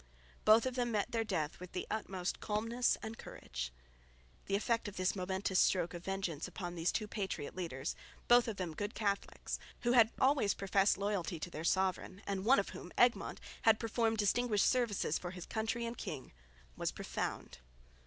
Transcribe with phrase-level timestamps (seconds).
[0.45, 3.71] Both of them met their death with the utmost calmness and courage.
[4.47, 7.95] The effect of this momentous stroke of vengeance upon these two patriot leaders,
[8.27, 12.57] both of them good Catholics, who had always professed loyalty to their sovereign, and one
[12.57, 16.33] of whom, Egmont, had performed distinguished services for his country and king,
[16.75, 17.59] was profound.